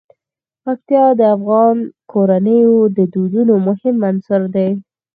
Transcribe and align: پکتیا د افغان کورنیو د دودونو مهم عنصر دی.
پکتیا 0.63 1.05
د 1.19 1.21
افغان 1.35 1.77
کورنیو 2.11 2.75
د 2.97 2.99
دودونو 3.13 3.53
مهم 3.67 3.95
عنصر 4.09 4.41
دی. 4.55 4.69